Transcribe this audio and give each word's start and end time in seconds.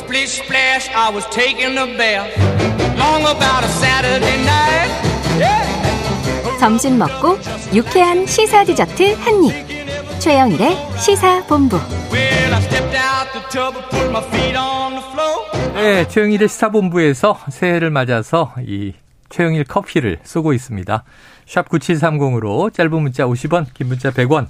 splish 0.00 0.42
splash, 0.42 0.88
I 0.94 1.10
was 1.12 1.26
taking 1.30 1.76
a 1.76 1.86
bath. 1.96 2.32
Long 2.96 3.22
about 3.22 3.64
a 3.64 3.68
Saturday 3.68 4.38
night. 4.44 4.90
Yeah. 5.38 6.58
점심 6.58 6.98
먹고 6.98 7.38
유쾌한 7.74 8.26
시사 8.26 8.64
디저트 8.64 9.14
한 9.20 9.44
입. 9.44 10.20
최영일의 10.20 10.76
시사 10.98 11.46
본부. 11.46 11.76
Well, 12.12 12.54
I 12.54 12.60
stepped 12.62 12.96
out 12.96 13.32
the 13.32 13.42
tub 13.50 13.76
and 13.76 13.88
put 13.90 14.10
my 14.10 14.22
feet 14.28 14.56
on 14.56 14.92
the 14.92 15.04
floor. 15.12 15.72
네, 15.74 16.08
최영일의 16.08 16.48
시사 16.48 16.70
본부에서 16.70 17.38
새해를 17.50 17.90
맞아서 17.90 18.52
이 18.66 18.92
최영일 19.30 19.64
커피를 19.64 20.18
쏘고 20.24 20.52
있습니다. 20.52 21.04
샵 21.46 21.68
9730으로 21.68 22.72
짧은 22.72 22.90
문자 23.02 23.24
50원, 23.24 23.66
긴 23.74 23.88
문자 23.88 24.10
100원. 24.10 24.46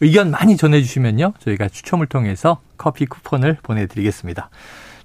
의견 0.00 0.30
많이 0.30 0.56
전해주시면요. 0.56 1.34
저희가 1.40 1.68
추첨을 1.68 2.06
통해서 2.06 2.60
커피 2.78 3.04
쿠폰을 3.04 3.58
보내드리겠습니다. 3.62 4.48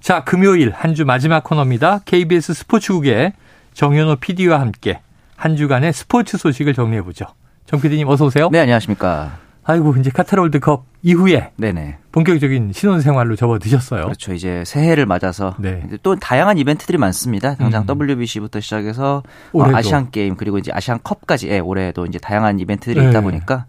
자, 0.06 0.22
금요일 0.22 0.70
한 0.72 0.94
주 0.94 1.04
마지막 1.04 1.42
코너입니다. 1.42 2.02
KBS 2.04 2.54
스포츠국의 2.54 3.32
정현호 3.74 4.16
PD와 4.20 4.60
함께 4.60 5.00
한 5.34 5.56
주간의 5.56 5.92
스포츠 5.92 6.38
소식을 6.38 6.74
정리해 6.74 7.02
보죠. 7.02 7.24
정 7.66 7.80
PD님 7.80 8.06
어서 8.08 8.26
오세요. 8.26 8.48
네, 8.52 8.60
안녕하십니까. 8.60 9.32
아이고, 9.64 9.96
이제 9.96 10.10
카타르 10.10 10.42
월드컵 10.42 10.84
이후에 11.02 11.50
네네. 11.56 11.98
본격적인 12.12 12.70
신혼 12.72 13.00
생활로 13.00 13.34
접어드셨어요. 13.34 14.04
그렇죠. 14.04 14.32
이제 14.32 14.62
새해를 14.64 15.06
맞아서 15.06 15.56
네. 15.58 15.82
이제 15.88 15.98
또 16.04 16.14
다양한 16.14 16.56
이벤트들이 16.58 16.98
많습니다. 16.98 17.56
당장 17.56 17.84
음. 17.88 18.00
WBC부터 18.00 18.60
시작해서 18.60 19.24
어, 19.24 19.58
올해도. 19.58 19.76
아시안 19.76 20.12
게임 20.12 20.36
그리고 20.36 20.58
이제 20.58 20.70
아시안 20.72 21.00
컵까지 21.02 21.48
예, 21.48 21.58
올해도 21.58 22.06
이제 22.06 22.20
다양한 22.20 22.60
이벤트들이 22.60 23.00
네. 23.02 23.10
있다 23.10 23.22
보니까 23.22 23.66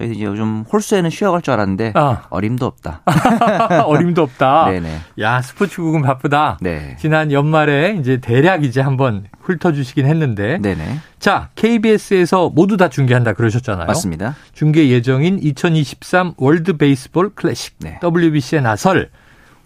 저희 0.00 0.12
이제 0.12 0.24
요즘 0.24 0.64
홀수에는 0.72 1.10
쉬어갈 1.10 1.42
줄 1.42 1.52
알았는데 1.52 1.92
아. 1.94 2.22
어림도 2.30 2.64
없다. 2.64 3.02
어림도 3.84 4.22
없다. 4.22 4.70
네네. 4.72 4.98
야, 5.20 5.42
스포츠국은 5.42 6.00
바쁘다. 6.02 6.56
네. 6.62 6.96
지난 6.98 7.30
연말에 7.30 7.96
이제 8.00 8.16
대략 8.16 8.64
이제 8.64 8.80
한번 8.80 9.26
훑어주시긴 9.42 10.06
했는데. 10.06 10.58
네네. 10.58 10.98
자, 11.18 11.50
KBS에서 11.54 12.48
모두 12.48 12.78
다 12.78 12.88
중계한다 12.88 13.34
그러셨잖아요. 13.34 13.86
맞습니다. 13.86 14.36
중계 14.54 14.88
예정인 14.88 15.38
2023 15.42 16.32
월드 16.38 16.78
베이스볼 16.78 17.34
클래식 17.34 17.74
네. 17.80 18.00
WBC에 18.02 18.60
나설 18.62 19.10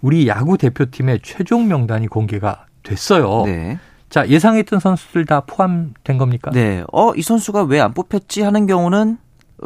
우리 0.02 0.26
야구 0.26 0.58
대표팀의 0.58 1.20
최종 1.22 1.68
명단이 1.68 2.08
공개가 2.08 2.66
됐어요. 2.82 3.44
네. 3.46 3.78
자, 4.10 4.26
예상했던 4.28 4.80
선수들 4.80 5.26
다 5.26 5.40
포함된 5.46 6.18
겁니까? 6.18 6.50
네. 6.52 6.84
어, 6.92 7.12
이 7.14 7.22
선수가 7.22 7.64
왜 7.64 7.80
안 7.80 7.94
뽑혔지 7.94 8.42
하는 8.42 8.66
경우는 8.66 9.18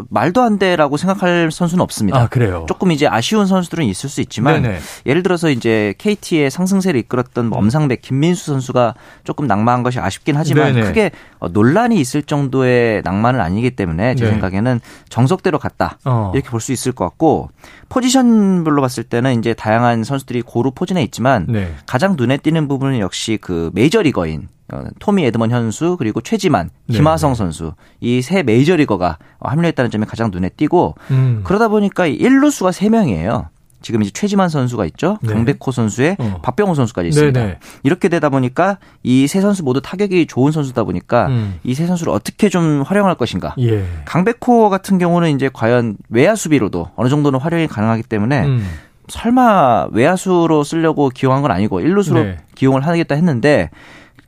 말도 0.09 0.43
안 0.43 0.59
돼라고 0.59 0.97
생각할 0.97 1.51
선수는 1.51 1.83
없습니다. 1.83 2.21
아, 2.21 2.27
그래요. 2.29 2.67
조금 2.69 2.93
이제 2.93 3.07
아쉬운 3.07 3.47
선수들은 3.47 3.85
있을 3.87 4.09
수 4.09 4.21
있지만 4.21 4.63
네네. 4.63 4.79
예를 5.07 5.23
들어서 5.23 5.51
이제 5.51 5.95
KT의 5.99 6.51
상승세를 6.51 7.01
이끌었던 7.01 7.47
뭐 7.47 7.59
엄상백, 7.59 8.03
김민수 8.03 8.47
선수가 8.47 8.95
조금 9.25 9.47
낭만한 9.47 9.83
것이 9.83 9.99
아쉽긴 9.99 10.37
하지만 10.37 10.75
네네. 10.75 10.87
크게 10.87 11.11
어, 11.39 11.49
논란이 11.49 11.99
있을 11.99 12.23
정도의 12.23 13.03
낭만은 13.05 13.41
아니기 13.41 13.71
때문에 13.73 14.15
제 14.15 14.25
네. 14.25 14.31
생각에는 14.31 14.81
정석대로 15.09 15.59
갔다 15.59 15.99
어. 16.05 16.31
이렇게 16.35 16.49
볼 16.51 16.59
수 16.61 16.73
있을 16.73 16.93
것 16.93 17.05
같고 17.05 17.51
포지션별로 17.89 18.83
봤을 18.83 19.05
때는 19.05 19.39
이제 19.39 19.55
다양한 19.55 20.05
선수들이 20.05 20.43
고루 20.43 20.73
포진해 20.73 21.03
있지만 21.05 21.47
네. 21.49 21.75
가장 21.87 22.15
눈에 22.17 22.37
띄는 22.37 22.69
부분은 22.69 22.99
역시 22.99 23.39
그 23.41 23.71
메이저리거인 23.75 24.43
어, 24.43 24.58
토미 24.99 25.25
에드먼 25.27 25.51
현수 25.51 25.97
그리고 25.99 26.21
최지만, 26.21 26.71
네. 26.87 26.97
김하성 26.97 27.35
선수 27.35 27.73
이 28.01 28.21
세 28.23 28.43
메이저리거가 28.43 29.19
어, 29.39 29.49
합류했다는 29.49 29.91
점이 29.91 30.05
가장 30.07 30.31
눈에 30.31 30.49
띄고 30.51 30.95
음. 31.11 31.41
그러다 31.45 31.69
보니까 31.69 32.07
이 32.07 32.19
1루수가 32.19 32.73
3명이에요. 32.73 33.47
지금 33.81 34.03
이제 34.03 34.11
최지만 34.13 34.49
선수가 34.49 34.85
있죠. 34.87 35.19
네. 35.23 35.33
강백호 35.33 35.71
선수에 35.71 36.17
어. 36.19 36.41
박병호 36.43 36.75
선수까지 36.75 37.09
있습니다. 37.11 37.41
네네. 37.41 37.59
이렇게 37.85 38.09
되다 38.09 38.29
보니까 38.29 38.79
이 39.05 39.27
세 39.29 39.41
선수 39.41 39.63
모두 39.63 39.81
타격이 39.81 40.27
좋은 40.27 40.51
선수다 40.51 40.83
보니까 40.83 41.29
음. 41.29 41.61
이세 41.63 41.87
선수를 41.87 42.13
어떻게 42.13 42.49
좀 42.49 42.83
활용할 42.83 43.15
것인가. 43.15 43.55
예. 43.61 43.85
강백호 44.05 44.69
같은 44.69 44.99
경우는 44.99 45.31
이제 45.37 45.49
과연 45.53 45.97
외야 46.11 46.35
수비로도 46.35 46.91
어느 46.97 47.09
정도는 47.09 47.39
활용이 47.39 47.69
가능하기 47.69 48.03
때문에 48.03 48.47
음. 48.47 48.67
설마 49.07 49.89
외야수로 49.93 50.65
쓰려고 50.65 51.09
기용한 51.09 51.43
건 51.43 51.51
아니고 51.51 51.81
1루수로 51.81 52.15
네. 52.25 52.37
기용을 52.55 52.87
하겠다 52.87 53.15
했는데 53.15 53.71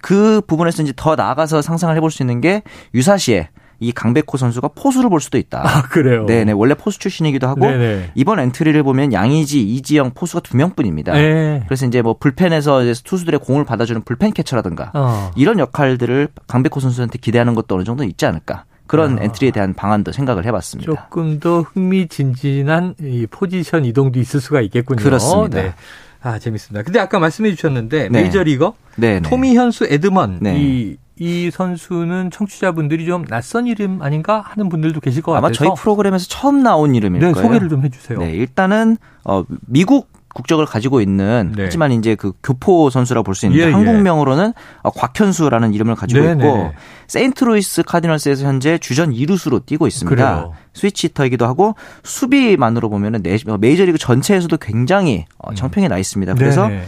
그 0.01 0.41
부분에서 0.47 0.83
이제 0.83 0.93
더 0.97 1.17
나아가서 1.17 1.63
상상을 1.63 1.95
해볼 1.97 2.11
수 2.11 2.23
있는 2.23 2.41
게 2.41 2.63
유사시에 2.95 3.49
이 3.83 3.93
강백호 3.93 4.37
선수가 4.37 4.69
포수를 4.75 5.09
볼 5.09 5.21
수도 5.21 5.39
있다. 5.39 5.63
아, 5.65 5.83
그래요. 5.83 6.27
네네 6.27 6.53
원래 6.53 6.75
포수 6.75 6.99
출신이기도 6.99 7.49
하고 7.49 7.63
네네. 7.63 8.13
이번 8.15 8.39
엔트리를 8.39 8.83
보면 8.83 9.15
양의지, 9.15 9.63
이지영 9.63 10.13
포수가 10.15 10.41
두 10.41 10.57
명뿐입니다. 10.57 11.15
네. 11.15 11.63
그래서 11.67 11.87
이제 11.87 12.03
뭐 12.03 12.15
불펜에서 12.19 12.85
이제 12.85 13.03
투수들의 13.03 13.41
공을 13.41 13.65
받아주는 13.65 14.03
불펜 14.03 14.33
캐쳐라든가 14.33 14.91
어. 14.93 15.31
이런 15.35 15.59
역할들을 15.59 16.29
강백호 16.47 16.79
선수한테 16.79 17.19
기대하는 17.19 17.55
것도 17.55 17.75
어느 17.75 17.85
정도 17.85 18.05
있지 18.05 18.27
않을까 18.27 18.65
그런 18.87 19.19
아. 19.19 19.23
엔트리에 19.23 19.51
대한 19.51 19.73
방안도 19.73 20.13
생각을 20.13 20.45
해봤습니다. 20.45 20.93
조금 20.93 21.41
더 21.41 21.63
흥미진진한 21.63 22.97
이 23.01 23.27
포지션 23.31 23.87
이동도 23.87 24.19
있을 24.21 24.41
수가 24.41 24.61
있겠군요. 24.61 25.03
그렇습니다. 25.03 25.63
네. 25.63 25.75
아, 26.23 26.39
재밌습니다. 26.39 26.83
근데 26.83 26.99
아까 26.99 27.19
말씀해 27.19 27.55
주셨는데 27.55 28.09
네. 28.11 28.23
메이저리거 28.23 28.75
네, 28.97 29.21
네. 29.21 29.29
토미 29.29 29.57
현수 29.57 29.87
에드먼 29.89 30.39
네. 30.41 30.57
이, 30.61 30.97
이 31.19 31.51
선수는 31.51 32.31
청취자분들이 32.31 33.07
좀 33.07 33.25
낯선 33.25 33.67
이름 33.67 34.03
아닌가 34.03 34.43
하는 34.45 34.69
분들도 34.69 35.01
계실 35.01 35.23
것 35.23 35.33
아마 35.33 35.49
같아서 35.49 35.65
저희 35.65 35.75
프로그램에서 35.77 36.27
처음 36.29 36.63
나온 36.63 36.95
이름일 36.95 37.21
네, 37.21 37.33
거예요. 37.33 37.47
소개를 37.47 37.69
좀 37.69 37.85
해주세요. 37.85 38.19
네, 38.19 38.33
일단은 38.33 38.97
어 39.25 39.45
미국 39.67 40.10
국적을 40.35 40.65
가지고 40.67 41.01
있는 41.01 41.53
네. 41.57 41.65
하지만 41.65 41.93
이제 41.93 42.15
그 42.15 42.33
교포 42.43 42.89
선수라 42.91 43.23
볼 43.23 43.35
수 43.35 43.47
있는데 43.47 43.65
예, 43.65 43.69
예. 43.69 43.73
한국명으로는 43.73 44.53
어, 44.83 44.91
곽현수라는 44.91 45.75
이름을 45.75 45.95
가지고 45.97 46.21
네, 46.25 46.33
있고 46.33 46.43
네. 46.43 46.73
세인트루이스 47.09 47.83
카디널스에서 47.85 48.45
현재 48.47 48.79
주전 48.79 49.13
2루수로 49.13 49.65
뛰고 49.67 49.87
있습니다. 49.87 50.15
그래요. 50.15 50.53
스위치히터이기도 50.75 51.47
하고 51.47 51.75
수비만으로 52.05 52.89
보면은 52.91 53.23
네- 53.23 53.39
메이저리그 53.59 53.99
전체에서도 53.99 54.57
굉장히 54.59 55.25
어, 55.39 55.55
정평이 55.55 55.89
나 55.89 55.99
있습니다. 55.99 56.35
그래서 56.35 56.67
음. 56.67 56.71
네네. 56.71 56.85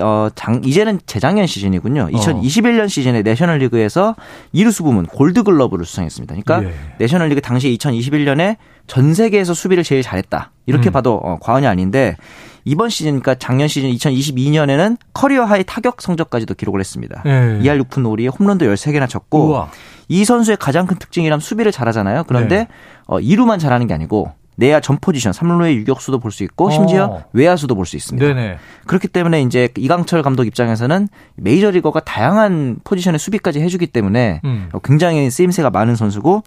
어, 0.00 0.28
장, 0.34 0.60
이제는 0.64 1.00
재작년 1.06 1.46
시즌이군요. 1.46 2.08
2021년 2.12 2.88
시즌에 2.88 3.22
내셔널리그에서 3.22 4.14
이루수 4.52 4.84
부문 4.84 5.06
골드글러브를 5.06 5.84
수상했습니다. 5.84 6.34
그러니까 6.42 6.68
예. 6.70 6.74
내셔널리그 6.98 7.40
당시 7.40 7.76
2021년에 7.76 8.56
전 8.86 9.14
세계에서 9.14 9.54
수비를 9.54 9.82
제일 9.82 10.02
잘했다. 10.02 10.52
이렇게 10.66 10.90
음. 10.90 10.92
봐도 10.92 11.14
어, 11.14 11.38
과언이 11.40 11.66
아닌데 11.66 12.16
이번 12.64 12.88
시즌, 12.90 13.10
그러니까 13.20 13.34
작년 13.34 13.68
시즌 13.68 13.90
2022년에는 13.90 14.96
커리어 15.14 15.44
하이 15.44 15.64
타격 15.64 16.00
성적까지도 16.00 16.54
기록을 16.54 16.80
했습니다. 16.80 17.22
네. 17.24 17.58
2할 17.62 17.82
6푼 17.84 18.02
5리에 18.04 18.30
홈런도 18.38 18.66
13개나 18.66 19.08
쳤고 19.08 19.48
우와. 19.48 19.70
이 20.08 20.24
선수의 20.24 20.56
가장 20.58 20.86
큰 20.86 20.96
특징이란 20.98 21.40
수비를 21.40 21.72
잘하잖아요. 21.72 22.24
그런데 22.28 22.56
네. 22.56 22.68
어, 23.06 23.18
2루만 23.18 23.58
잘하는 23.58 23.86
게 23.86 23.94
아니고 23.94 24.32
내야 24.56 24.80
전 24.80 24.98
포지션 25.00 25.32
3루의 25.32 25.74
유격수도 25.76 26.18
볼 26.20 26.30
수 26.30 26.44
있고 26.44 26.70
심지어 26.70 27.04
어. 27.06 27.24
외야수도 27.32 27.74
볼 27.74 27.86
수 27.86 27.96
있습니다. 27.96 28.24
네네. 28.26 28.58
그렇기 28.86 29.08
때문에 29.08 29.40
이제 29.42 29.68
이강철 29.76 30.22
감독 30.22 30.46
입장에서는 30.46 31.08
메이저리거가 31.36 32.00
다양한 32.00 32.76
포지션의 32.84 33.18
수비까지 33.18 33.60
해주기 33.60 33.86
때문에 33.86 34.40
음. 34.44 34.68
어, 34.72 34.78
굉장히 34.80 35.30
쓰임새가 35.30 35.70
많은 35.70 35.96
선수고 35.96 36.42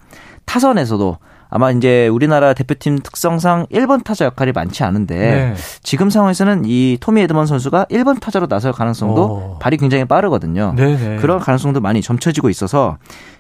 타선에서도 0.46 1.18
아마 1.50 1.72
이제 1.72 2.08
우리나라 2.08 2.54
대표팀 2.54 3.00
특성상 3.00 3.68
1번 3.72 4.04
타자 4.04 4.26
역할이 4.26 4.52
많지 4.52 4.84
않은데 4.84 5.16
네. 5.16 5.54
지금 5.84 6.10
상황에서는 6.10 6.64
이 6.66 6.98
토미 7.00 7.22
에드먼 7.22 7.46
선수가 7.46 7.86
1번 7.92 8.20
타자로 8.20 8.48
나설 8.48 8.72
가능성도 8.72 9.24
오. 9.24 9.60
발이 9.60 9.78
굉장히 9.78 10.06
빠르거든요. 10.06 10.74
네네. 10.76 11.18
그런 11.18 11.40
가능성도 11.40 11.82
많이 11.82 12.02
점쳐지고 12.02 12.50
있어서 12.50 12.98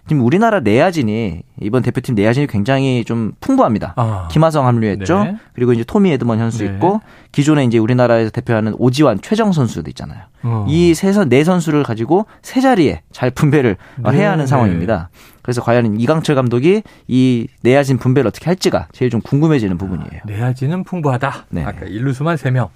지금 0.07 0.23
우리나라 0.23 0.59
내야진이 0.59 1.41
이번 1.61 1.81
대표팀 1.81 2.13
내야진이 2.13 2.47
굉장히 2.47 3.03
좀 3.03 3.31
풍부합니다. 3.39 3.93
아. 3.95 4.27
김하성 4.29 4.67
합류했죠. 4.67 5.23
네. 5.23 5.37
그리고 5.53 5.73
이제 5.73 5.83
토미 5.83 6.11
에드먼 6.11 6.39
현수 6.39 6.63
네. 6.63 6.73
있고 6.73 7.01
기존에 7.31 7.63
이제 7.63 7.79
우리나라에서 7.79 8.29
대표하는 8.29 8.75
오지환, 8.77 9.19
최정 9.21 9.51
선수도 9.51 9.89
있잖아요. 9.89 10.21
어. 10.43 10.65
이 10.69 10.93
세선 10.93 11.29
네 11.29 11.43
선수를 11.43 11.83
가지고 11.83 12.27
세 12.43 12.61
자리에 12.61 13.01
잘 13.11 13.31
분배를 13.31 13.77
어, 14.03 14.11
네, 14.11 14.19
해야 14.19 14.31
하는 14.31 14.45
네. 14.45 14.47
상황입니다. 14.47 15.09
그래서 15.41 15.61
과연 15.61 15.99
이강철 15.99 16.35
감독이 16.35 16.83
이 17.07 17.47
내야진 17.61 17.97
분배를 17.97 18.27
어떻게 18.27 18.45
할지가 18.45 18.87
제일 18.91 19.09
좀 19.09 19.21
궁금해지는 19.21 19.77
부분이에요. 19.77 20.21
내야지는 20.25 20.83
풍부하다. 20.83 21.45
네. 21.49 21.63
아까 21.63 21.85
일루수만 21.85 22.35
3명. 22.35 22.69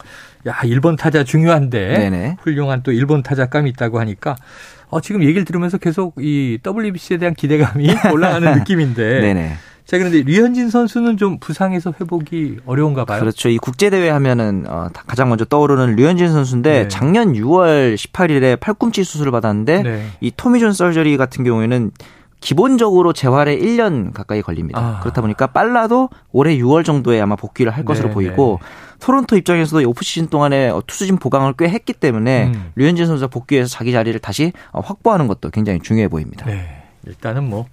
야, 0.47 0.53
1번 0.63 0.97
타자 0.97 1.23
중요한데 1.23 1.97
네네. 1.97 2.37
훌륭한 2.41 2.81
또 2.83 2.91
1번 2.91 3.23
타자감이 3.23 3.69
있다고 3.71 3.99
하니까 3.99 4.35
어, 4.89 5.01
지금 5.01 5.21
얘기를 5.23 5.45
들으면서 5.45 5.77
계속 5.77 6.15
이 6.19 6.57
WBC에 6.65 7.17
대한 7.17 7.35
기대감이 7.35 7.89
올라가는 8.13 8.57
느낌인데. 8.59 9.21
네네. 9.21 9.53
자, 9.85 9.97
그런데 9.97 10.21
류현진 10.21 10.69
선수는 10.69 11.17
좀 11.17 11.39
부상에서 11.39 11.93
회복이 11.99 12.57
어려운가 12.65 13.05
봐요. 13.05 13.19
그렇죠. 13.19 13.49
이 13.49 13.57
국제 13.57 13.89
대회 13.89 14.09
하면은 14.09 14.65
어, 14.67 14.87
다- 14.93 15.03
가장 15.07 15.29
먼저 15.29 15.45
떠오르는 15.45 15.95
류현진 15.95 16.29
선수인데 16.31 16.71
네. 16.83 16.87
작년 16.87 17.33
6월 17.33 17.95
18일에 17.95 18.59
팔꿈치 18.59 19.03
수술을 19.03 19.31
받았는데 19.31 19.81
네. 19.83 20.05
이 20.21 20.31
토미존 20.35 20.73
설저리 20.73 21.17
같은 21.17 21.43
경우에는 21.43 21.91
기본적으로 22.39 23.13
재활에 23.13 23.57
1년 23.57 24.13
가까이 24.13 24.41
걸립니다. 24.41 24.79
아. 24.79 24.99
그렇다 25.01 25.21
보니까 25.21 25.47
빨라도 25.47 26.09
올해 26.31 26.57
6월 26.57 26.85
정도에 26.85 27.19
아마 27.19 27.35
복귀를 27.35 27.71
할 27.71 27.83
것으로 27.85 28.09
네, 28.09 28.13
보이고 28.13 28.59
토론토 28.99 29.37
입장에서도 29.37 29.81
이 29.81 29.85
오프 29.85 30.03
시즌 30.03 30.27
동안에 30.27 30.69
어, 30.69 30.81
투수진 30.85 31.17
보강을 31.17 31.53
꽤 31.57 31.69
했기 31.69 31.93
때문에 31.93 32.47
음. 32.47 32.71
류현진 32.75 33.05
선수가 33.05 33.29
복귀해서 33.29 33.69
자기 33.69 33.91
자리를 33.91 34.17
다시 34.19 34.53
어, 34.71 34.81
확보하는 34.81 35.27
것도 35.27 35.49
굉장히 35.49 35.79
중요해 35.79 36.07
보입니다. 36.07 36.45
네. 36.45 36.83
일단은 37.05 37.49
뭐 37.49 37.65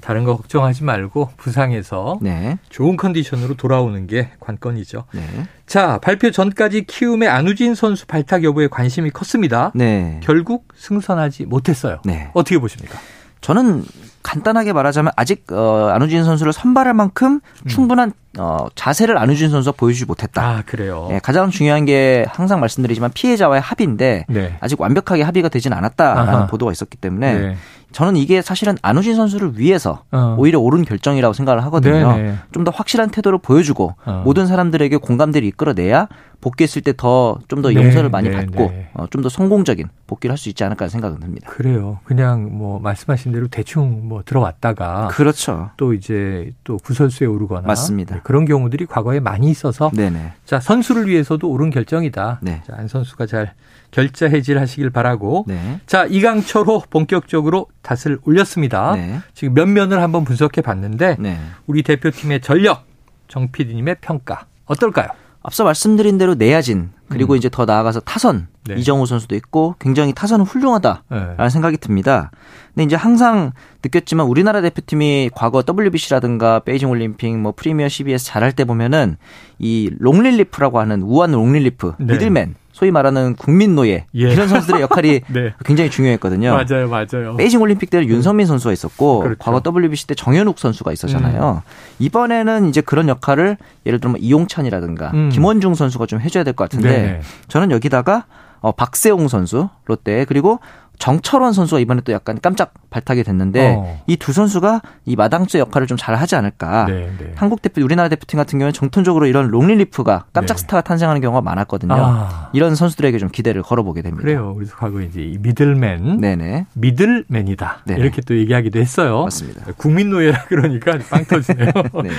다른 0.00 0.24
거 0.24 0.36
걱정하지 0.36 0.82
말고 0.82 1.30
부상에서 1.36 2.18
네. 2.20 2.58
좋은 2.68 2.96
컨디션으로 2.96 3.54
돌아오는 3.54 4.06
게 4.08 4.30
관건이죠. 4.40 5.04
네. 5.12 5.22
자, 5.64 5.98
발표 6.02 6.30
전까지 6.32 6.84
키움의 6.84 7.28
안우진 7.28 7.76
선수 7.76 8.06
발탁 8.06 8.42
여부에 8.42 8.66
관심이 8.66 9.10
컸습니다. 9.10 9.70
네. 9.74 10.18
결국 10.22 10.66
승선하지 10.74 11.46
못했어요. 11.46 12.02
네. 12.04 12.30
어떻게 12.34 12.58
보십니까? 12.58 12.98
저는 13.42 13.84
간단하게 14.22 14.72
말하자면 14.72 15.12
아직 15.16 15.52
어, 15.52 15.90
안우진 15.92 16.24
선수를 16.24 16.52
선발할 16.52 16.94
만큼 16.94 17.40
충분한 17.66 18.12
어, 18.38 18.68
자세를 18.74 19.18
안우진 19.18 19.50
선수가 19.50 19.76
보여주지 19.76 20.06
못했다. 20.06 20.42
아, 20.42 20.62
그래요. 20.64 21.08
예, 21.10 21.18
가장 21.18 21.50
중요한 21.50 21.84
게 21.84 22.24
항상 22.28 22.60
말씀드리지만 22.60 23.10
피해자와의 23.12 23.60
합의인데 23.60 24.24
네. 24.28 24.56
아직 24.60 24.80
완벽하게 24.80 25.22
합의가 25.22 25.48
되진 25.48 25.72
않았다라는 25.72 26.34
아하. 26.34 26.46
보도가 26.46 26.72
있었기 26.72 26.96
때문에 26.96 27.38
네. 27.38 27.56
저는 27.92 28.16
이게 28.16 28.42
사실은 28.42 28.76
안우진 28.82 29.14
선수를 29.14 29.58
위해서 29.58 30.02
어. 30.10 30.36
오히려 30.38 30.58
옳은 30.60 30.84
결정이라고 30.84 31.32
생각을 31.32 31.64
하거든요. 31.66 32.12
네네. 32.16 32.34
좀더 32.52 32.70
확실한 32.72 33.10
태도를 33.10 33.38
보여주고 33.38 33.94
어. 34.04 34.22
모든 34.24 34.46
사람들에게 34.46 34.96
공감대를 34.96 35.46
이끌어내야 35.48 36.08
복귀했을 36.40 36.82
때 36.82 36.92
더좀더 36.96 37.68
네, 37.68 37.74
용서를 37.76 38.10
많이 38.10 38.28
네, 38.28 38.34
받고 38.34 38.58
네. 38.70 38.90
어, 38.94 39.06
좀 39.10 39.22
더 39.22 39.28
성공적인 39.28 39.88
복귀를 40.08 40.32
할 40.32 40.38
수 40.38 40.48
있지 40.48 40.64
않을까 40.64 40.88
생각은 40.88 41.20
듭니다. 41.20 41.48
그래요. 41.48 42.00
그냥 42.02 42.48
뭐 42.58 42.80
말씀하신 42.80 43.30
대로 43.30 43.46
대충 43.46 44.08
뭐 44.08 44.22
들어왔다가 44.24 45.08
그렇죠. 45.12 45.70
또 45.76 45.92
이제 45.94 46.50
또 46.64 46.78
구설수에 46.78 47.28
오르거나 47.28 47.68
맞습니다. 47.68 48.16
네, 48.16 48.20
그런 48.24 48.44
경우들이 48.44 48.86
과거에 48.86 49.20
많이 49.20 49.48
있어서 49.50 49.90
네네. 49.94 50.32
자 50.44 50.58
선수를 50.58 51.06
위해서도 51.06 51.48
옳은 51.48 51.70
결정이다. 51.70 52.40
네. 52.42 52.62
자, 52.66 52.74
안 52.76 52.88
선수가 52.88 53.26
잘 53.26 53.54
결자 53.92 54.26
해지하시길 54.26 54.90
바라고. 54.90 55.44
네. 55.46 55.80
자 55.86 56.06
이강철호 56.06 56.82
본격적으로 56.90 57.66
탓을 57.82 58.18
올렸습니다. 58.24 58.94
네. 58.94 59.20
지금 59.34 59.54
몇 59.54 59.66
면을 59.68 60.00
한번 60.00 60.24
분석해 60.24 60.62
봤는데 60.62 61.16
네. 61.18 61.38
우리 61.66 61.82
대표팀의 61.82 62.40
전력 62.40 62.84
정 63.28 63.50
PD님의 63.50 63.96
평가 64.00 64.46
어떨까요? 64.66 65.08
앞서 65.42 65.64
말씀드린 65.64 66.18
대로 66.18 66.34
내야진 66.34 66.90
그리고 67.08 67.34
음. 67.34 67.36
이제 67.36 67.48
더 67.50 67.64
나아가서 67.64 68.00
타선 68.00 68.46
네. 68.66 68.74
이정우 68.76 69.06
선수도 69.06 69.34
있고 69.34 69.74
굉장히 69.80 70.12
타선은 70.12 70.44
훌륭하다라는 70.44 71.36
네. 71.36 71.48
생각이 71.48 71.76
듭니다. 71.78 72.30
근데 72.68 72.84
이제 72.84 72.96
항상 72.96 73.52
느꼈지만 73.82 74.26
우리나라 74.26 74.60
대표팀이 74.60 75.30
과거 75.34 75.64
WBC라든가 75.68 76.60
베이징 76.60 76.88
올림픽 76.88 77.36
뭐 77.36 77.52
프리미어 77.54 77.88
CBS 77.88 78.24
잘할 78.24 78.52
때 78.52 78.64
보면은 78.64 79.16
이 79.58 79.90
롱릴리프라고 79.98 80.78
하는 80.78 81.02
우완 81.02 81.32
롱릴리프 81.32 81.94
네. 81.98 82.12
미들맨 82.14 82.54
소위 82.72 82.90
말하는 82.90 83.34
국민 83.36 83.74
노예 83.74 84.06
예. 84.14 84.32
이런 84.32 84.48
선수들의 84.48 84.80
역할이 84.82 85.20
네. 85.28 85.52
굉장히 85.64 85.90
중요했거든요. 85.90 86.52
맞아요, 86.54 86.88
맞아요. 86.88 87.36
베이징 87.36 87.60
올림픽 87.60 87.90
때는 87.90 88.08
윤석민 88.08 88.46
선수가 88.46 88.72
있었고 88.72 89.20
그렇죠. 89.20 89.38
과거 89.38 89.60
WBC 89.64 90.06
때 90.06 90.14
정현욱 90.14 90.58
선수가 90.58 90.90
있었잖아요. 90.92 91.62
이번에는 91.98 92.68
이제 92.68 92.80
그런 92.80 93.08
역할을 93.08 93.56
예를 93.86 94.00
들면 94.00 94.20
이용찬이라든가 94.20 95.10
음. 95.12 95.28
김원중 95.30 95.74
선수가 95.74 96.06
좀 96.06 96.20
해줘야 96.20 96.44
될 96.44 96.54
것 96.54 96.64
같은데 96.64 96.88
네네. 96.90 97.20
저는 97.48 97.70
여기다가 97.70 98.24
어, 98.60 98.72
박세웅 98.72 99.28
선수 99.28 99.68
롯데 99.86 100.24
그리고 100.26 100.60
정철원 101.02 101.52
선수가 101.52 101.80
이번에 101.80 102.00
또 102.04 102.12
약간 102.12 102.38
깜짝 102.40 102.74
발탁이 102.90 103.24
됐는데 103.24 103.74
어. 103.76 104.00
이 104.06 104.15
두 104.15 104.32
선수가 104.32 104.82
이 105.04 105.16
마당쇠 105.16 105.58
역할을 105.58 105.88
좀 105.88 105.96
잘 106.02 106.14
하지 106.16 106.34
않을까. 106.34 106.86
네, 106.86 107.12
네. 107.18 107.32
한국 107.36 107.62
대표 107.62 107.84
우리나라 107.84 108.08
대표팀 108.08 108.36
같은 108.36 108.58
경우는 108.58 108.72
정통적으로 108.72 109.26
이런 109.26 109.48
롱릴리프가 109.48 110.24
깜짝 110.32 110.54
네. 110.56 110.60
스타가 110.60 110.80
탄생하는 110.80 111.20
경우가 111.20 111.42
많았거든요. 111.42 111.94
아. 111.94 112.50
이런 112.52 112.74
선수들에게 112.74 113.18
좀 113.18 113.28
기대를 113.28 113.62
걸어보게 113.62 114.02
됩니다. 114.02 114.22
그래요. 114.22 114.54
그래서 114.54 114.74
과거에 114.76 115.04
이제 115.04 115.22
이 115.22 115.38
미들맨, 115.38 116.20
네네. 116.20 116.66
미들맨이다 116.74 117.82
네네. 117.86 118.00
이렇게 118.00 118.20
또 118.22 118.36
얘기하기도 118.36 118.80
했어요. 118.80 119.22
맞습니다. 119.24 119.72
국민노예라 119.76 120.44
그러니까 120.48 120.98
빵 121.10 121.24
터지네요. 121.24 121.70
네. 122.02 122.10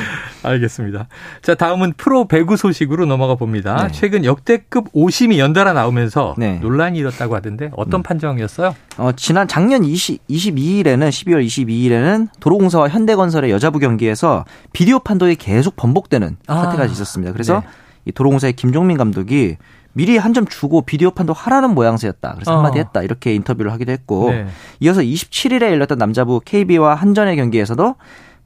알겠습니다. 0.43 1.07
자, 1.41 1.55
다음은 1.55 1.93
프로 1.97 2.25
배구 2.27 2.55
소식으로 2.55 3.05
넘어가 3.05 3.35
봅니다. 3.35 3.87
네. 3.87 3.91
최근 3.91 4.23
역대급 4.23 4.87
오심이 4.93 5.39
연달아 5.39 5.73
나오면서 5.73 6.35
네. 6.37 6.59
논란이 6.59 6.99
일었다고 6.99 7.35
하던데 7.35 7.71
어떤 7.75 8.01
판정이었어요? 8.03 8.72
어, 8.97 9.11
지난 9.15 9.47
작년 9.47 9.83
20, 9.83 10.27
22일에는 10.27 11.09
12월 11.09 11.45
22일에는 11.45 12.27
도로공사와 12.39 12.89
현대건설의 12.89 13.51
여자부 13.51 13.79
경기에서 13.79 14.45
비디오 14.71 14.99
판독이 14.99 15.35
계속 15.35 15.75
번복되는 15.75 16.37
아. 16.47 16.55
사태가 16.63 16.85
있었습니다. 16.85 17.31
그래서 17.33 17.61
네. 17.61 17.67
이 18.05 18.11
도로공사의 18.11 18.53
김종민 18.53 18.97
감독이 18.97 19.57
미리 19.93 20.17
한 20.17 20.33
점 20.33 20.45
주고 20.47 20.81
비디오 20.81 21.11
판독 21.11 21.45
하라는 21.45 21.75
모양새였다. 21.75 22.33
그래서 22.33 22.51
어. 22.53 22.57
한마디 22.57 22.79
했다. 22.79 23.03
이렇게 23.03 23.33
인터뷰를 23.35 23.71
하기도 23.73 23.91
했고 23.91 24.31
네. 24.31 24.47
이어서 24.79 25.01
27일에 25.01 25.61
열렸던 25.63 25.97
남자부 25.99 26.41
KB와 26.43 26.95
한전의 26.95 27.35
경기에서도 27.35 27.95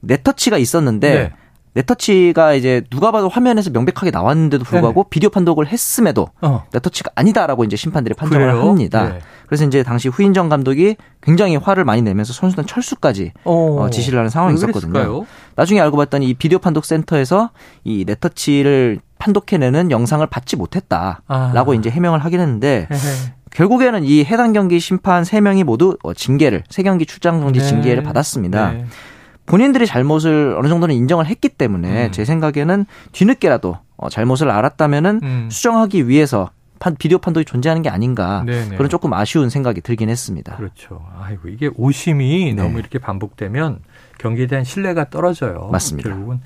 네터치가 0.00 0.58
있었는데 0.58 1.10
네. 1.14 1.32
네터치가 1.78 2.54
이제 2.54 2.82
누가 2.90 3.12
봐도 3.12 3.28
화면에서 3.28 3.70
명백하게 3.70 4.10
나왔는데도 4.10 4.64
불구하고 4.64 5.04
비디오 5.04 5.30
판독을 5.30 5.68
했음에도 5.68 6.28
어. 6.40 6.64
네터치가 6.72 7.12
아니다라고 7.14 7.62
이제 7.64 7.76
심판들이 7.76 8.14
판정을 8.14 8.52
그래요? 8.52 8.68
합니다. 8.68 9.08
네. 9.10 9.20
그래서 9.46 9.64
이제 9.64 9.84
당시 9.84 10.08
후인정 10.08 10.48
감독이 10.48 10.96
굉장히 11.22 11.56
화를 11.56 11.84
많이 11.84 12.02
내면서 12.02 12.32
선수단 12.32 12.66
철수까지 12.66 13.32
어. 13.44 13.82
어, 13.82 13.90
지시를 13.90 14.18
하는 14.18 14.28
상황이 14.28 14.54
왜 14.54 14.56
있었거든요. 14.56 15.24
나중에 15.54 15.80
알고 15.80 15.96
봤더니 15.96 16.28
이 16.28 16.34
비디오 16.34 16.58
판독 16.58 16.84
센터에서 16.84 17.50
이 17.84 18.04
네터치를 18.06 18.98
판독해내는 19.20 19.90
영상을 19.92 20.26
받지 20.26 20.56
못했다라고 20.56 21.22
아. 21.28 21.74
이제 21.78 21.90
해명을 21.90 22.18
하긴 22.24 22.40
했는데. 22.40 22.88
결국에는 23.50 24.04
이 24.04 24.24
해당 24.24 24.52
경기 24.52 24.78
심판 24.78 25.22
3명이 25.22 25.64
모두 25.64 25.96
어, 26.02 26.12
징계를 26.12 26.64
세 26.68 26.82
경기 26.82 27.06
출장 27.06 27.40
정지 27.40 27.60
네. 27.60 27.66
징계를 27.66 28.02
받았습니다. 28.02 28.72
네. 28.72 28.84
본인들이 29.48 29.86
잘못을 29.86 30.54
어느 30.58 30.68
정도는 30.68 30.94
인정을 30.94 31.26
했기 31.26 31.48
때문에 31.48 32.06
음. 32.06 32.12
제 32.12 32.24
생각에는 32.24 32.86
뒤늦게라도 33.12 33.78
어, 33.96 34.08
잘못을 34.08 34.50
알았다면은 34.50 35.20
음. 35.22 35.48
수정하기 35.50 36.06
위해서 36.06 36.50
판, 36.78 36.94
비디오 36.96 37.18
판독이 37.18 37.44
존재하는 37.44 37.82
게 37.82 37.88
아닌가 37.88 38.44
네네. 38.46 38.76
그런 38.76 38.88
조금 38.88 39.12
아쉬운 39.12 39.50
생각이 39.50 39.80
들긴 39.80 40.10
했습니다. 40.10 40.56
그렇죠. 40.56 41.04
아이고 41.18 41.48
이게 41.48 41.70
오심이 41.76 42.54
네. 42.54 42.62
너무 42.62 42.78
이렇게 42.78 42.98
반복되면 42.98 43.80
경기에 44.18 44.46
대한 44.46 44.64
신뢰가 44.64 45.10
떨어져요. 45.10 45.70
맞습니다. 45.72 46.10
결국은 46.10 46.40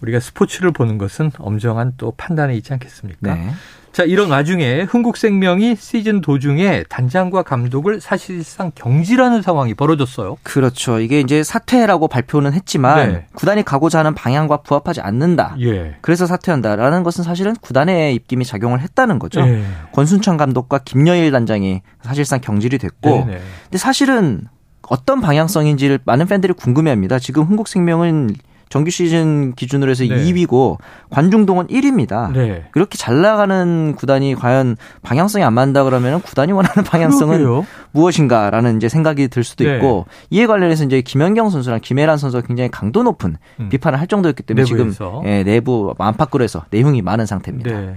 우리가 0.00 0.20
스포츠를 0.20 0.72
보는 0.72 0.98
것은 0.98 1.32
엄정한 1.38 1.94
또 1.96 2.12
판단에 2.16 2.54
있지 2.56 2.72
않겠습니까? 2.72 3.34
네. 3.34 3.50
자, 3.96 4.04
이런 4.04 4.28
와중에 4.28 4.82
흥국생명이 4.82 5.76
시즌 5.76 6.20
도중에 6.20 6.84
단장과 6.90 7.44
감독을 7.44 8.02
사실상 8.02 8.70
경질하는 8.74 9.40
상황이 9.40 9.72
벌어졌어요. 9.72 10.36
그렇죠. 10.42 11.00
이게 11.00 11.20
이제 11.20 11.42
사퇴라고 11.42 12.06
발표는 12.06 12.52
했지만 12.52 13.10
네. 13.10 13.26
구단이 13.32 13.62
가고자 13.62 14.00
하는 14.00 14.14
방향과 14.14 14.58
부합하지 14.58 15.00
않는다. 15.00 15.56
예. 15.62 15.96
그래서 16.02 16.26
사퇴한다라는 16.26 17.04
것은 17.04 17.24
사실은 17.24 17.54
구단의 17.62 18.14
입김이 18.16 18.44
작용을 18.44 18.80
했다는 18.80 19.18
거죠. 19.18 19.40
예. 19.40 19.64
권순찬 19.92 20.36
감독과 20.36 20.80
김여일 20.84 21.30
단장이 21.30 21.80
사실상 22.02 22.42
경질이 22.42 22.76
됐고 22.76 23.08
네네. 23.08 23.40
근데 23.64 23.78
사실은 23.78 24.42
어떤 24.88 25.22
방향성인지를 25.22 26.00
많은 26.04 26.26
팬들이 26.26 26.52
궁금해합니다. 26.52 27.18
지금 27.18 27.44
흥국생명은 27.44 28.34
정규 28.68 28.90
시즌 28.90 29.54
기준으로 29.54 29.90
해서 29.90 30.04
네. 30.04 30.10
2위고 30.16 30.78
관중동원 31.10 31.68
1위입니다. 31.68 32.32
네. 32.32 32.64
그렇게 32.72 32.98
잘 32.98 33.20
나가는 33.20 33.94
구단이 33.94 34.34
과연 34.34 34.76
방향성이 35.02 35.44
안 35.44 35.54
맞는다 35.54 35.84
그러면 35.84 36.20
구단이 36.20 36.52
원하는 36.52 36.82
방향성은 36.84 37.38
그러게요. 37.38 37.66
무엇인가라는 37.92 38.76
이제 38.76 38.88
생각이 38.88 39.28
들 39.28 39.44
수도 39.44 39.64
네. 39.64 39.76
있고 39.76 40.06
이에 40.30 40.46
관련해서 40.46 40.84
이제 40.84 41.00
김연경 41.00 41.50
선수랑 41.50 41.80
김혜란 41.80 42.18
선수가 42.18 42.46
굉장히 42.46 42.70
강도 42.70 43.02
높은 43.02 43.36
음. 43.60 43.68
비판을 43.68 44.00
할 44.00 44.06
정도였기 44.08 44.42
때문에 44.42 44.64
내부에서. 44.68 44.92
지금 44.92 45.22
예, 45.30 45.44
내부 45.44 45.94
안팎으로에서 45.98 46.64
내용이 46.70 47.02
많은 47.02 47.26
상태입니다. 47.26 47.70
네. 47.70 47.96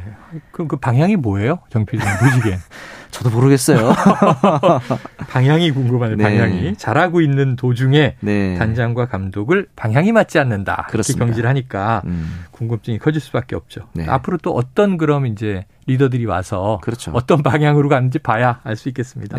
그럼 0.52 0.68
그 0.68 0.78
방향이 0.78 1.16
뭐예요? 1.16 1.60
정필님 1.72 2.06
보시기엔. 2.20 2.60
저도 3.12 3.30
모르겠어요. 3.32 3.92
방향이 5.30 5.72
궁금하네, 5.72 6.16
네. 6.16 6.24
방향이. 6.24 6.76
잘하고 6.78 7.22
있는 7.22 7.56
도중에 7.56 8.16
네. 8.20 8.56
단장과 8.56 9.08
감독을 9.08 9.68
방향이 9.76 10.12
맞지 10.12 10.40
않는다. 10.40 10.88
그렇습니다. 10.90 11.26
이렇게 11.26 11.32
경질하니까 11.34 12.02
음, 12.06 12.46
궁금증이 12.52 13.00
커질 13.00 13.22
수밖에 13.22 13.56
없죠. 13.56 13.88
네. 13.94 14.06
앞으로 14.08 14.38
또 14.38 14.52
어떤 14.54 14.98
그럼 14.98 15.26
이제 15.26 15.66
리더들이 15.88 16.26
와서 16.26 16.80
그렇죠. 16.84 17.12
어떤 17.14 17.42
방향으로 17.44 17.90
가는지 17.90 18.20
봐야 18.20 18.60
알 18.64 18.76
수 18.76 18.88
있겠습니다. 18.90 19.38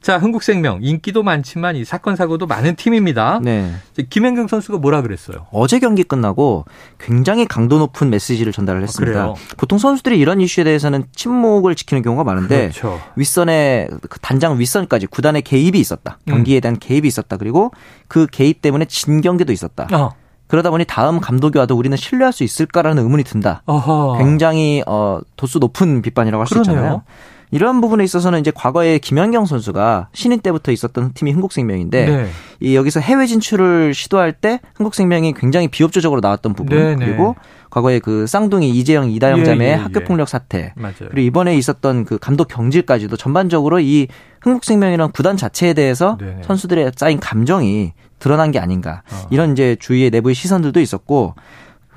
네. 0.00 0.06
자, 0.06 0.18
흥국생명 0.18 0.80
인기도 0.82 1.22
많지만 1.22 1.76
이 1.76 1.84
사건 1.84 2.16
사고도 2.16 2.46
많은 2.46 2.76
팀입니다. 2.76 3.40
네. 3.42 3.72
김현경 4.08 4.46
선수가 4.46 4.78
뭐라 4.78 5.02
그랬어요? 5.02 5.46
어제 5.50 5.78
경기 5.78 6.04
끝나고 6.04 6.64
굉장히 6.98 7.46
강도 7.46 7.78
높은 7.78 8.10
메시지를 8.10 8.52
전달을 8.52 8.82
했습니다. 8.82 9.20
아? 9.22 9.34
보통 9.56 9.78
선수들이 9.78 10.18
이런 10.18 10.40
이슈에 10.40 10.64
대해서는 10.64 11.04
침묵을 11.14 11.74
지키는 11.74 12.02
경우가 12.02 12.24
많은데 12.24 12.70
그렇죠. 12.70 13.00
윗선에 13.16 13.88
그 14.08 14.20
단장 14.20 14.58
윗선까지 14.58 15.06
구단의 15.06 15.42
개입이 15.42 15.78
있었다. 15.78 16.18
음. 16.28 16.32
경기에 16.32 16.60
대한 16.60 16.78
개입이 16.78 17.06
있었다. 17.08 17.36
그리고 17.36 17.72
그 18.08 18.26
개입 18.30 18.62
때문에 18.62 18.84
진 18.84 19.20
경기도 19.20 19.52
있었다. 19.52 19.88
어. 19.92 20.12
그러다 20.46 20.70
보니 20.70 20.84
다음 20.84 21.18
감독이 21.18 21.58
와도 21.58 21.76
우리는 21.76 21.96
신뢰할 21.96 22.32
수 22.32 22.44
있을까라는 22.44 23.02
의문이 23.02 23.24
든다. 23.24 23.62
어허. 23.66 24.18
굉장히 24.18 24.82
어 24.86 25.20
도수 25.36 25.58
높은 25.58 26.02
비판이라고 26.02 26.40
할 26.40 26.46
수. 26.46 26.58
있잖아요. 26.58 27.02
이러한 27.50 27.80
부분에 27.80 28.02
있어서는 28.04 28.40
이제 28.40 28.50
과거에 28.54 28.98
김연경 28.98 29.46
선수가 29.46 30.08
신인 30.12 30.40
때부터 30.40 30.72
있었던 30.72 31.12
팀이 31.12 31.32
흥국생명인데 31.32 32.06
네. 32.06 32.28
이 32.60 32.74
여기서 32.74 33.00
해외 33.00 33.26
진출을 33.26 33.94
시도할 33.94 34.32
때 34.32 34.60
흥국생명이 34.76 35.34
굉장히 35.34 35.68
비협조적으로 35.68 36.20
나왔던 36.20 36.54
부분 36.54 36.76
네, 36.76 36.96
네. 36.96 37.06
그리고 37.06 37.36
과거에 37.70 37.98
그 37.98 38.26
쌍둥이 38.26 38.70
이재영 38.70 39.10
이다영 39.10 39.40
예, 39.40 39.44
자매의 39.44 39.70
예, 39.72 39.74
학교 39.74 40.00
예. 40.00 40.04
폭력 40.04 40.28
사태 40.28 40.72
맞아요. 40.76 41.08
그리고 41.10 41.20
이번에 41.20 41.56
있었던 41.56 42.04
그 42.04 42.18
감독 42.18 42.48
경질까지도 42.48 43.16
전반적으로 43.16 43.80
이 43.80 44.08
흥국생명이라는 44.40 45.12
구단 45.12 45.36
자체에 45.36 45.74
대해서 45.74 46.16
네네. 46.18 46.42
선수들의 46.44 46.92
쌓인 46.96 47.20
감정이 47.20 47.92
드러난 48.18 48.50
게 48.50 48.58
아닌가 48.58 49.02
어. 49.10 49.26
이런 49.30 49.52
이제 49.52 49.76
주위의 49.78 50.10
내부의 50.10 50.34
시선들도 50.34 50.80
있었고 50.80 51.34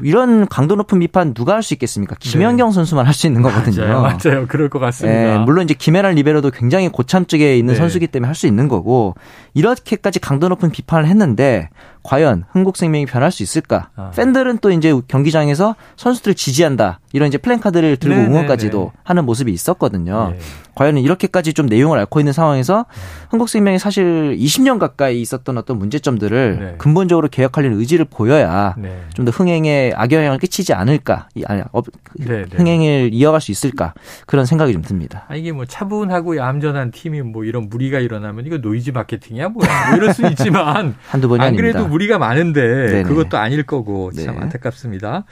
이런 0.01 0.48
강도 0.48 0.75
높은 0.75 1.00
비판 1.00 1.34
누가 1.34 1.53
할 1.56 1.63
수 1.63 1.74
있겠습니까? 1.74 2.15
김연경 2.20 2.72
선수만 2.72 3.06
할 3.06 3.13
수 3.13 3.27
있는 3.27 3.41
거거든요. 3.41 3.82
네. 3.86 3.88
맞아요. 3.88 4.01
맞아요. 4.24 4.48
그럴 4.48 4.70
것 4.70 4.79
같습니다. 4.79 5.36
예, 5.36 5.38
물론 5.39 5.65
이제 5.65 5.74
김혜란 5.74 6.15
리베로도 6.15 6.51
굉장히 6.51 6.89
고참 6.89 7.25
쪽에 7.25 7.58
있는 7.58 7.74
네. 7.74 7.77
선수기 7.77 8.08
때문에 8.08 8.27
할 8.27 8.36
수 8.36 8.48
있는 8.48 8.68
거고 8.68 9.15
이렇게까지 9.53 10.20
강도 10.20 10.48
높은 10.48 10.70
비판을 10.72 11.08
했는데 11.08 11.70
과연 12.03 12.46
흥국생명이 12.51 13.06
변할 13.06 13.32
수 13.32 13.44
있을까? 13.44 13.89
아. 13.96 14.12
팬들은 14.15 14.60
또 14.60 14.72
이제 14.72 14.94
경기장에서 15.08 15.75
선수들을 15.98 16.36
지지한다 16.36 17.00
이런 17.12 17.27
이제 17.27 17.38
플랜카드를 17.38 17.98
들고 17.98 18.15
네, 18.15 18.25
응원까지도 18.27 18.77
네, 18.79 18.86
네. 18.86 18.91
하는 19.03 19.25
모습이 19.25 19.51
있었거든요. 19.51 20.34
예. 20.36 20.39
과연 20.75 20.98
이렇게까지 20.98 21.53
좀 21.53 21.65
내홍을 21.65 22.00
앓고 22.00 22.22
있는 22.22 22.32
상황에서 22.32 22.86
흥국생명이 23.32 23.79
사실 23.79 24.38
20년 24.39 24.79
가까이 24.79 25.20
있었던 25.22 25.58
어떤 25.58 25.77
문제점들을 25.77 26.58
네. 26.60 26.75
근본적으로 26.77 27.27
개혁하려는 27.27 27.77
의지를 27.79 28.06
보여야 28.06 28.75
네. 28.77 29.01
좀더 29.13 29.32
흥행에 29.32 29.91
악영향을 29.94 30.38
끼치지 30.39 30.72
않을까, 30.74 31.27
이- 31.36 31.44
아니, 31.48 31.62
어, 31.74 31.82
네, 32.18 32.46
네. 32.46 32.58
흥행을 32.58 33.10
이어갈 33.12 33.41
수 33.41 33.51
있을까 33.51 33.94
그런 34.25 34.46
생각이 34.46 34.72
좀 34.72 34.82
듭니다. 34.82 35.25
아, 35.27 35.36
이게 35.36 35.51
뭐 35.51 35.65
차분하고 35.65 36.38
얌전한 36.38 36.91
팀이 36.91 37.24
뭐 37.24 37.44
이런 37.44 37.68
물의가 37.67 38.00
일어나면 38.00 38.46
이거 38.46 38.58
노이즈 38.58 38.91
마케팅이야 38.91 39.50
뭐야 39.50 39.88
뭐 39.89 39.98
이럴 39.98 40.13
수 40.13 40.25
있지만 40.27 40.96
한두 41.10 41.27
번이 41.27 41.41
안 41.41 41.48
아닙니다. 41.48 41.79
그래도 41.89 41.91
물의가 41.91 42.17
많은데 42.19 42.62
네네. 42.62 43.03
그것도 43.03 43.38
아닐 43.38 43.63
거고 43.63 44.12
참 44.12 44.36
네. 44.36 44.41
안타깝습니다. 44.41 45.25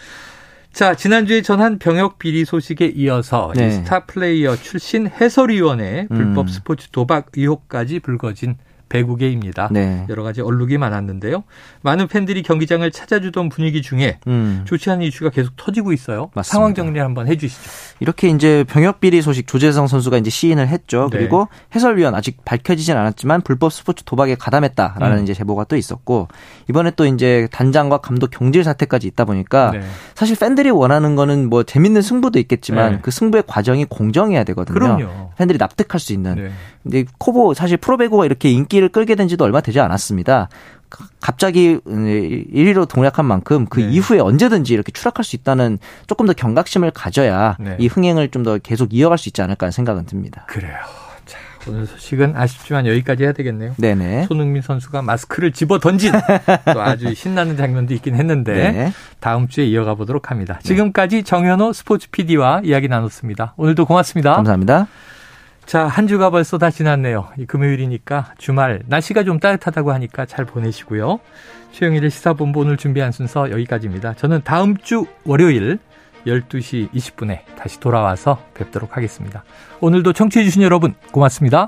자 0.73 0.95
지난주에 0.95 1.41
전한 1.41 1.79
병역 1.79 2.19
비리 2.19 2.45
소식에 2.45 2.87
이어서 2.87 3.53
이 3.55 3.59
네. 3.59 3.71
스타 3.71 4.05
플레이어 4.05 4.55
출신 4.57 5.07
해설위원의 5.07 6.07
불법 6.07 6.45
음. 6.45 6.47
스포츠 6.47 6.89
도박 6.89 7.27
의혹까지 7.35 7.99
불거진 7.99 8.57
배구계입니다. 8.89 9.69
네. 9.71 10.05
여러 10.09 10.23
가지 10.23 10.41
얼룩이 10.41 10.77
많았는데요. 10.77 11.43
많은 11.81 12.07
팬들이 12.07 12.43
경기장을 12.43 12.89
찾아주던 12.89 13.49
분위기 13.49 13.81
중에 13.81 14.19
음. 14.27 14.63
좋지 14.65 14.89
않은 14.91 15.03
이슈가 15.05 15.31
계속 15.31 15.55
터지고 15.57 15.93
있어요. 15.93 16.29
맞습니다. 16.33 16.43
상황 16.43 16.73
정리 16.73 16.99
한번 16.99 17.27
해주시죠. 17.27 17.61
이렇게 17.99 18.29
이제 18.29 18.63
병역 18.67 18.99
비리 18.99 19.21
소식 19.21 19.47
조재성 19.47 19.87
선수가 19.87 20.17
이제 20.17 20.29
시인을 20.29 20.67
했죠. 20.67 21.09
네. 21.11 21.17
그리고 21.17 21.47
해설위원 21.75 22.15
아직 22.15 22.43
밝혀지진 22.45 22.95
않았지만 22.95 23.41
불법 23.41 23.73
스포츠 23.73 24.03
도박에 24.05 24.35
가담했다라는 24.35 25.17
음. 25.17 25.23
이제 25.23 25.33
제보가 25.33 25.65
또 25.65 25.75
있었고 25.75 26.27
이번에 26.69 26.91
또 26.95 27.05
이제 27.05 27.47
단장과 27.51 27.97
감독 27.97 28.29
경질 28.31 28.63
사태까지 28.63 29.07
있다 29.07 29.25
보니까 29.25 29.71
네. 29.71 29.81
사실 30.15 30.37
팬들이 30.37 30.69
원하는 30.69 31.15
거는 31.15 31.49
뭐 31.49 31.63
재밌는 31.63 32.01
승부도 32.01 32.39
있겠지만 32.39 32.91
네. 32.93 32.99
그 33.01 33.11
승부의 33.11 33.43
과정이 33.47 33.85
공정해야 33.85 34.43
되거든요. 34.45 34.73
그럼요. 34.73 35.31
팬들이 35.37 35.57
납득할 35.57 35.99
수 35.99 36.13
있는. 36.13 36.35
네. 36.35 36.51
근데 36.83 37.03
코보 37.17 37.53
사실 37.53 37.75
프로배구가 37.77 38.25
이렇게 38.25 38.49
인기 38.49 38.76
를 38.79 38.89
끌게 38.89 39.15
된 39.15 39.27
지도 39.27 39.43
얼마 39.45 39.61
되지 39.61 39.79
않았습니다. 39.79 40.49
가- 40.89 41.05
갑자기 41.19 41.79
1위로 41.85 42.87
동락한 42.87 43.25
만큼 43.25 43.65
그 43.69 43.79
네. 43.79 43.89
이후에 43.89 44.19
언제든지 44.19 44.73
이렇게 44.73 44.91
추락할 44.91 45.23
수 45.25 45.35
있다는 45.35 45.79
조금 46.07 46.25
더 46.25 46.33
경각심을 46.33 46.91
가져야 46.91 47.57
네. 47.59 47.75
이 47.79 47.87
흥행을 47.87 48.29
좀 48.29 48.43
더 48.43 48.57
계속 48.59 48.93
이어갈 48.93 49.17
수 49.17 49.29
있지 49.29 49.41
않을까 49.41 49.65
하는 49.65 49.71
생각은 49.71 50.05
듭니다. 50.05 50.45
그래요. 50.47 50.75
자, 51.25 51.37
오늘 51.67 51.85
소식은 51.85 52.35
아쉽지만 52.37 52.87
여기까지 52.87 53.23
해야 53.23 53.33
되겠네요. 53.33 53.73
네네. 53.77 54.27
손흥민 54.27 54.61
선수가 54.61 55.01
마스크를 55.01 55.51
집어 55.51 55.79
던진 55.79 56.13
또 56.73 56.81
아주 56.81 57.13
신나는 57.13 57.57
장면도 57.57 57.93
있긴 57.95 58.15
했는데 58.15 58.53
네. 58.71 58.93
다음 59.19 59.47
주에 59.49 59.65
이어가 59.65 59.95
보도록 59.95 60.31
합니다. 60.31 60.59
지금까지 60.63 61.23
정현호 61.23 61.73
스포츠 61.73 62.09
PD와 62.11 62.61
이야기 62.63 62.87
나눴습니다. 62.87 63.53
오늘도 63.57 63.85
고맙습니다. 63.85 64.35
감사합니다. 64.35 64.87
자, 65.67 65.85
한 65.85 66.07
주가 66.07 66.29
벌써 66.29 66.57
다 66.57 66.69
지났네요. 66.71 67.27
이 67.37 67.45
금요일이니까 67.45 68.35
주말 68.37 68.83
날씨가 68.85 69.25
좀 69.25 69.37
따뜻하다고 69.37 69.91
하니까 69.91 70.25
잘 70.25 70.45
보내시고요. 70.45 71.19
최영일의 71.73 72.09
시사본부 72.09 72.61
오늘 72.61 72.77
준비한 72.77 73.11
순서 73.11 73.51
여기까지입니다. 73.51 74.13
저는 74.13 74.41
다음 74.45 74.77
주 74.77 75.05
월요일 75.25 75.79
12시 76.25 76.89
20분에 76.91 77.41
다시 77.57 77.81
돌아와서 77.81 78.41
뵙도록 78.53 78.95
하겠습니다. 78.95 79.43
오늘도 79.81 80.13
청취해주신 80.13 80.61
여러분 80.61 80.95
고맙습니다. 81.11 81.67